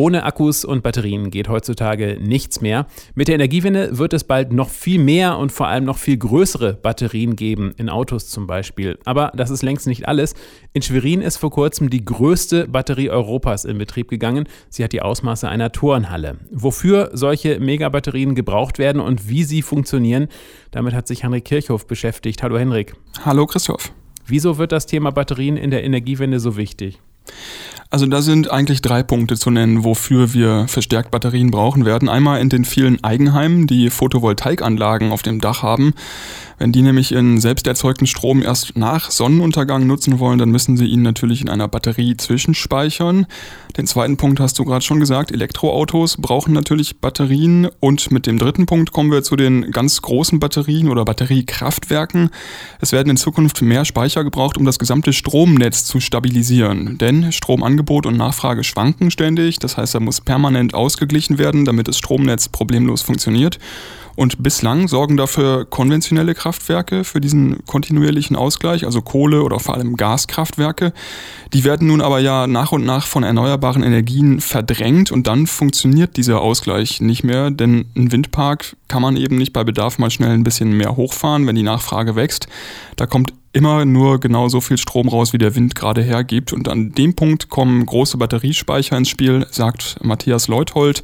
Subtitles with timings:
[0.00, 2.86] Ohne Akkus und Batterien geht heutzutage nichts mehr.
[3.14, 6.72] Mit der Energiewende wird es bald noch viel mehr und vor allem noch viel größere
[6.72, 8.98] Batterien geben, in Autos zum Beispiel.
[9.04, 10.32] Aber das ist längst nicht alles.
[10.72, 14.48] In Schwerin ist vor kurzem die größte Batterie Europas in Betrieb gegangen.
[14.70, 16.38] Sie hat die Ausmaße einer Turnhalle.
[16.50, 20.28] Wofür solche Megabatterien gebraucht werden und wie sie funktionieren,
[20.70, 22.42] damit hat sich Henrik Kirchhoff beschäftigt.
[22.42, 22.94] Hallo Henrik.
[23.26, 23.92] Hallo Christoph.
[24.24, 27.00] Wieso wird das Thema Batterien in der Energiewende so wichtig?
[27.92, 32.08] Also da sind eigentlich drei Punkte zu nennen, wofür wir verstärkt Batterien brauchen werden.
[32.08, 35.94] Einmal in den vielen Eigenheimen, die Photovoltaikanlagen auf dem Dach haben.
[36.60, 40.84] Wenn die nämlich ihren selbst erzeugten Strom erst nach Sonnenuntergang nutzen wollen, dann müssen sie
[40.84, 43.26] ihn natürlich in einer Batterie zwischenspeichern.
[43.78, 47.70] Den zweiten Punkt hast du gerade schon gesagt, Elektroautos brauchen natürlich Batterien.
[47.80, 52.28] Und mit dem dritten Punkt kommen wir zu den ganz großen Batterien oder Batteriekraftwerken.
[52.78, 56.98] Es werden in Zukunft mehr Speicher gebraucht, um das gesamte Stromnetz zu stabilisieren.
[56.98, 59.60] Denn Stromangebot und Nachfrage schwanken ständig.
[59.60, 63.58] Das heißt, da muss permanent ausgeglichen werden, damit das Stromnetz problemlos funktioniert.
[64.20, 69.96] Und bislang sorgen dafür konventionelle Kraftwerke für diesen kontinuierlichen Ausgleich, also Kohle oder vor allem
[69.96, 70.92] Gaskraftwerke.
[71.54, 76.18] Die werden nun aber ja nach und nach von erneuerbaren Energien verdrängt und dann funktioniert
[76.18, 80.32] dieser Ausgleich nicht mehr, denn ein Windpark kann man eben nicht bei Bedarf mal schnell
[80.32, 82.46] ein bisschen mehr hochfahren, wenn die Nachfrage wächst.
[82.96, 86.52] Da kommt immer nur genau so viel Strom raus, wie der Wind gerade hergibt.
[86.52, 91.02] Und an dem Punkt kommen große Batteriespeicher ins Spiel, sagt Matthias Leuthold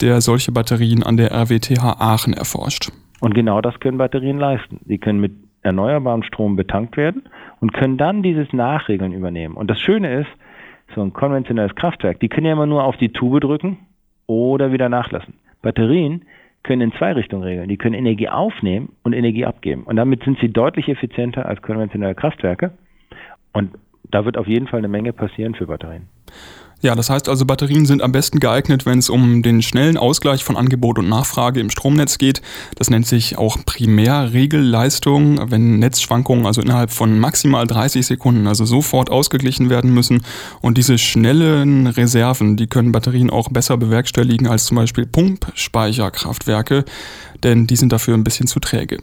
[0.00, 2.90] der solche Batterien an der RWTH Aachen erforscht.
[3.20, 4.80] Und genau das können Batterien leisten.
[4.86, 5.32] Sie können mit
[5.62, 7.22] erneuerbarem Strom betankt werden
[7.60, 9.56] und können dann dieses Nachregeln übernehmen.
[9.56, 10.28] Und das Schöne ist,
[10.94, 13.78] so ein konventionelles Kraftwerk, die können ja immer nur auf die Tube drücken
[14.26, 15.34] oder wieder nachlassen.
[15.62, 16.24] Batterien
[16.62, 17.68] können in zwei Richtungen regeln.
[17.68, 19.84] Die können Energie aufnehmen und Energie abgeben.
[19.84, 22.72] Und damit sind sie deutlich effizienter als konventionelle Kraftwerke.
[23.52, 23.70] Und
[24.10, 26.08] da wird auf jeden Fall eine Menge passieren für Batterien.
[26.80, 30.44] Ja, das heißt also, Batterien sind am besten geeignet, wenn es um den schnellen Ausgleich
[30.44, 32.40] von Angebot und Nachfrage im Stromnetz geht.
[32.76, 39.10] Das nennt sich auch Primärregelleistung, wenn Netzschwankungen also innerhalb von maximal 30 Sekunden, also sofort
[39.10, 40.22] ausgeglichen werden müssen.
[40.60, 46.84] Und diese schnellen Reserven, die können Batterien auch besser bewerkstelligen als zum Beispiel Pumpspeicherkraftwerke,
[47.42, 48.98] denn die sind dafür ein bisschen zu träge.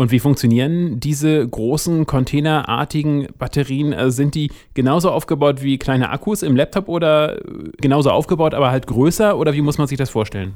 [0.00, 3.92] Und wie funktionieren diese großen containerartigen Batterien?
[3.92, 7.40] Also sind die genauso aufgebaut wie kleine Akkus im Laptop oder
[7.80, 9.36] genauso aufgebaut, aber halt größer?
[9.36, 10.54] Oder wie muss man sich das vorstellen?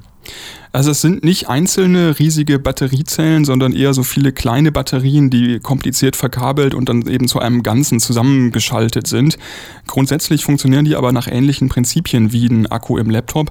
[0.70, 6.14] Also es sind nicht einzelne riesige Batteriezellen, sondern eher so viele kleine Batterien, die kompliziert
[6.14, 9.38] verkabelt und dann eben zu einem Ganzen zusammengeschaltet sind.
[9.88, 13.50] Grundsätzlich funktionieren die aber nach ähnlichen Prinzipien wie ein Akku im Laptop.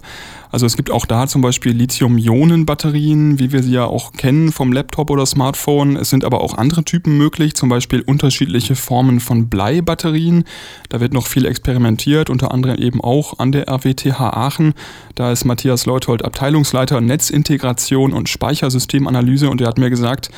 [0.52, 4.74] Also es gibt auch da zum Beispiel Lithium-Ionen-Batterien, wie wir sie ja auch kennen vom
[4.74, 5.81] Laptop oder Smartphone.
[5.98, 10.46] Es sind aber auch andere Typen möglich, zum Beispiel unterschiedliche Formen von Bleibatterien.
[10.90, 14.74] Da wird noch viel experimentiert, unter anderem eben auch an der RWTH Aachen.
[15.16, 20.30] Da ist Matthias Leuthold Abteilungsleiter Netzintegration und Speichersystemanalyse und er hat mir gesagt,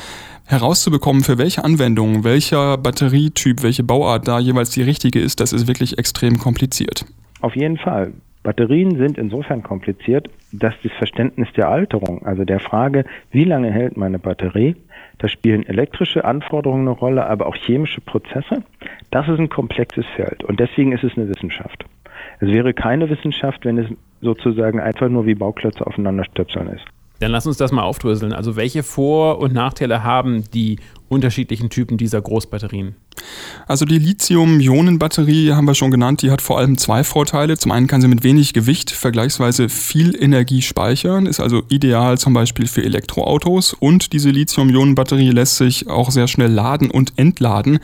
[0.46, 5.66] herauszubekommen, für welche Anwendung, welcher Batterietyp, welche Bauart da jeweils die richtige ist, das ist
[5.66, 7.06] wirklich extrem kompliziert.
[7.40, 8.12] Auf jeden Fall.
[8.44, 13.96] Batterien sind insofern kompliziert, dass das Verständnis der Alterung, also der Frage, wie lange hält
[13.96, 14.76] meine Batterie,
[15.18, 18.62] da spielen elektrische Anforderungen eine Rolle, aber auch chemische Prozesse.
[19.10, 21.84] Das ist ein komplexes Feld und deswegen ist es eine Wissenschaft.
[22.40, 23.86] Es wäre keine Wissenschaft, wenn es
[24.20, 26.84] sozusagen einfach nur wie Bauklötze aufeinander stöpseln ist.
[27.20, 28.32] Dann lass uns das mal aufdröseln.
[28.34, 32.96] Also welche Vor- und Nachteile haben die unterschiedlichen Typen dieser Großbatterien?
[33.66, 37.56] Also die Lithium-Ionen-Batterie haben wir schon genannt, die hat vor allem zwei Vorteile.
[37.56, 42.34] Zum einen kann sie mit wenig Gewicht vergleichsweise viel Energie speichern, ist also ideal zum
[42.34, 47.78] Beispiel für Elektroautos und diese Lithium-Ionen-Batterie lässt sich auch sehr schnell laden und entladen.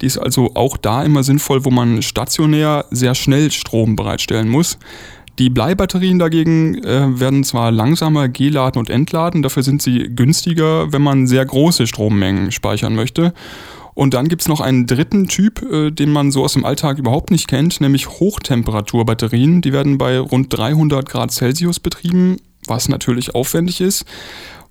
[0.00, 4.78] Die ist also auch da immer sinnvoll, wo man stationär sehr schnell Strom bereitstellen muss.
[5.38, 11.02] Die Bleibatterien dagegen äh, werden zwar langsamer geladen und entladen, dafür sind sie günstiger, wenn
[11.02, 13.34] man sehr große Strommengen speichern möchte.
[13.96, 17.30] Und dann gibt's noch einen dritten Typ, äh, den man so aus dem Alltag überhaupt
[17.30, 19.62] nicht kennt, nämlich Hochtemperaturbatterien.
[19.62, 24.04] Die werden bei rund 300 Grad Celsius betrieben, was natürlich aufwendig ist.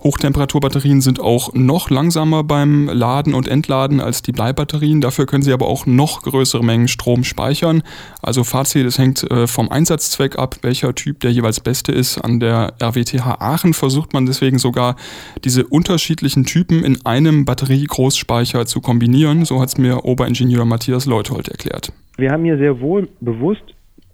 [0.05, 5.01] Hochtemperaturbatterien sind auch noch langsamer beim Laden und Entladen als die Bleibatterien.
[5.01, 7.81] Dafür können sie aber auch noch größere Mengen Strom speichern.
[8.21, 12.19] Also Fazit, es hängt äh, vom Einsatzzweck ab, welcher Typ der jeweils beste ist.
[12.19, 14.95] An der RWTH Aachen versucht man deswegen sogar
[15.43, 19.43] diese unterschiedlichen Typen in einem Batteriegroßspeicher zu kombinieren.
[19.43, 21.91] So hat es mir Oberingenieur Matthias Leuthold erklärt.
[22.17, 23.63] Wir haben hier sehr wohl bewusst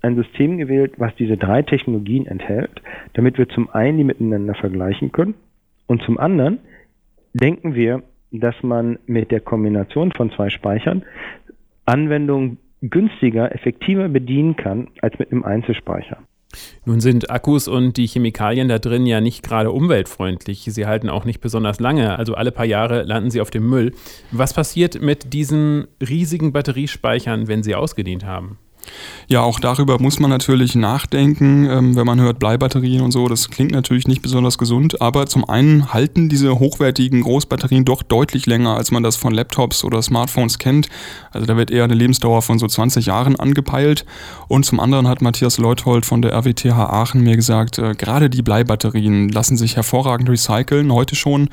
[0.01, 2.81] ein System gewählt, was diese drei Technologien enthält,
[3.13, 5.33] damit wir zum einen die miteinander vergleichen können
[5.91, 6.59] und zum anderen
[7.33, 11.03] denken wir dass man mit der Kombination von zwei Speichern
[11.85, 16.17] Anwendungen günstiger, effektiver bedienen kann als mit einem Einzelspeicher.
[16.85, 20.63] Nun sind Akkus und die Chemikalien da drin ja nicht gerade umweltfreundlich.
[20.65, 23.93] Sie halten auch nicht besonders lange, also alle paar Jahre landen sie auf dem Müll.
[24.31, 28.57] Was passiert mit diesen riesigen Batteriespeichern, wenn sie ausgedient haben?
[29.27, 33.27] Ja, auch darüber muss man natürlich nachdenken, ähm, wenn man hört Bleibatterien und so.
[33.27, 38.45] Das klingt natürlich nicht besonders gesund, aber zum einen halten diese hochwertigen Großbatterien doch deutlich
[38.45, 40.89] länger, als man das von Laptops oder Smartphones kennt.
[41.31, 44.05] Also da wird eher eine Lebensdauer von so 20 Jahren angepeilt.
[44.47, 48.41] Und zum anderen hat Matthias Leuthold von der RWTH Aachen mir gesagt, äh, gerade die
[48.41, 51.49] Bleibatterien lassen sich hervorragend recyceln, heute schon.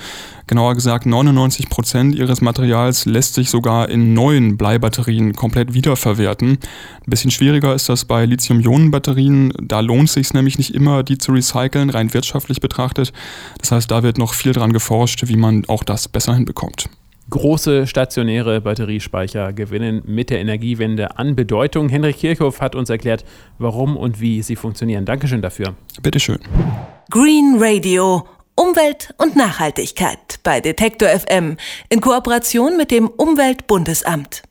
[0.48, 6.50] Genauer gesagt, 99 Prozent ihres Materials lässt sich sogar in neuen Bleibatterien komplett wiederverwerten.
[6.50, 9.52] Ein bisschen schwieriger ist das bei Lithium-Ionen-Batterien.
[9.60, 13.12] Da lohnt es sich nämlich nicht immer, die zu recyceln, rein wirtschaftlich betrachtet.
[13.60, 16.88] Das heißt, da wird noch viel dran geforscht, wie man auch das besser hinbekommt.
[17.30, 21.90] Große stationäre Batteriespeicher gewinnen mit der Energiewende an Bedeutung.
[21.90, 23.24] Henrik Kirchhoff hat uns erklärt,
[23.58, 25.04] warum und wie sie funktionieren.
[25.04, 25.74] Dankeschön dafür.
[26.00, 26.38] Bitteschön.
[27.10, 28.26] Green Radio
[28.58, 31.58] Umwelt und Nachhaltigkeit bei Detektor FM
[31.90, 34.42] in Kooperation mit dem Umweltbundesamt.